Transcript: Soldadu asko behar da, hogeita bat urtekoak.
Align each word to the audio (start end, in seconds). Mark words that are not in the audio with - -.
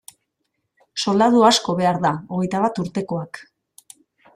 Soldadu 1.03 1.45
asko 1.51 1.77
behar 1.83 2.03
da, 2.09 2.13
hogeita 2.33 2.67
bat 2.67 2.85
urtekoak. 2.87 3.47